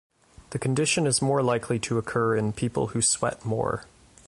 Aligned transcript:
The 0.49 0.57
condition 0.57 1.05
is 1.05 1.21
more 1.21 1.43
likely 1.43 1.77
to 1.77 1.99
occur 1.99 2.35
in 2.35 2.53
people 2.53 2.87
who 2.87 3.03
sweat 3.03 3.45
more. 3.45 3.85